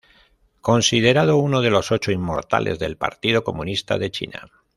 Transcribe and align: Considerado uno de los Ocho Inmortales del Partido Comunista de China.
Considerado 0.61 1.37
uno 1.37 1.61
de 1.61 1.69
los 1.69 1.91
Ocho 1.91 2.11
Inmortales 2.11 2.79
del 2.79 2.97
Partido 2.97 3.43
Comunista 3.43 3.99
de 3.99 4.09
China. 4.09 4.49